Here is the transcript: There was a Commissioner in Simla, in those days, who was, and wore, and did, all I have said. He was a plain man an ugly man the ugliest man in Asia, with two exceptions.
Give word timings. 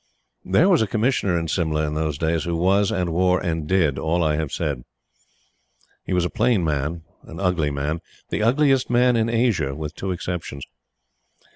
There 0.43 0.67
was 0.67 0.81
a 0.81 0.87
Commissioner 0.87 1.37
in 1.37 1.47
Simla, 1.47 1.85
in 1.85 1.93
those 1.93 2.17
days, 2.17 2.45
who 2.45 2.55
was, 2.55 2.89
and 2.89 3.13
wore, 3.13 3.39
and 3.39 3.67
did, 3.67 3.99
all 3.99 4.23
I 4.23 4.35
have 4.35 4.51
said. 4.51 4.83
He 6.03 6.11
was 6.11 6.25
a 6.25 6.29
plain 6.31 6.63
man 6.63 7.03
an 7.21 7.39
ugly 7.39 7.69
man 7.69 7.99
the 8.29 8.41
ugliest 8.41 8.89
man 8.89 9.15
in 9.15 9.29
Asia, 9.29 9.75
with 9.75 9.93
two 9.93 10.09
exceptions. 10.09 10.65